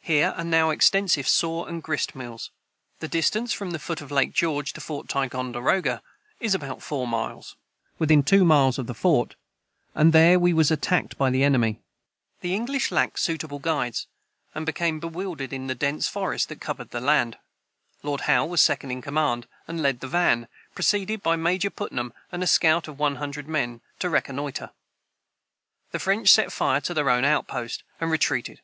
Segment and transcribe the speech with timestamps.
[0.00, 2.50] Here are now extensive saw and grist mills.
[2.98, 6.02] The distance from the foot of Lake George to Fort Ticonderoga
[6.40, 7.54] is about four miles.]
[7.96, 9.34] [Footnote 39: The
[12.52, 14.08] English lacked suitable guides,
[14.56, 17.38] and became bewildered in the dense forest that covered the land.
[18.02, 22.42] Lord Howe was second in command, and led the van, preceded by Major Putnam and
[22.42, 24.72] a scout of one hundred men, to reconnoitre.
[25.92, 28.62] The French set fire to their own outpost, and retreated.